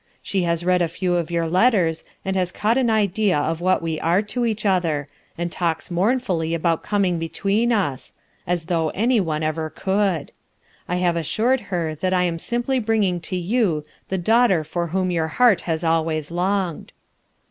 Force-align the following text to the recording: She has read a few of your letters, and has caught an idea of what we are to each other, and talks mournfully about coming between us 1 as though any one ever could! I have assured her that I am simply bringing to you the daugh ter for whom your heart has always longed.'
She 0.23 0.41
has 0.45 0.65
read 0.65 0.81
a 0.81 0.87
few 0.87 1.15
of 1.15 1.29
your 1.29 1.47
letters, 1.47 2.03
and 2.25 2.35
has 2.35 2.51
caught 2.51 2.75
an 2.75 2.89
idea 2.89 3.37
of 3.37 3.61
what 3.61 3.83
we 3.83 3.99
are 3.99 4.23
to 4.23 4.47
each 4.47 4.65
other, 4.65 5.07
and 5.37 5.51
talks 5.51 5.91
mournfully 5.91 6.55
about 6.55 6.81
coming 6.81 7.19
between 7.19 7.71
us 7.71 8.13
1 8.45 8.51
as 8.53 8.63
though 8.65 8.89
any 8.95 9.19
one 9.19 9.43
ever 9.43 9.69
could! 9.69 10.31
I 10.87 10.95
have 10.95 11.15
assured 11.15 11.59
her 11.69 11.93
that 11.93 12.15
I 12.15 12.23
am 12.23 12.39
simply 12.39 12.79
bringing 12.79 13.19
to 13.19 13.35
you 13.35 13.85
the 14.09 14.17
daugh 14.17 14.47
ter 14.47 14.63
for 14.63 14.87
whom 14.87 15.11
your 15.11 15.27
heart 15.27 15.61
has 15.69 15.83
always 15.83 16.31
longed.' 16.31 16.93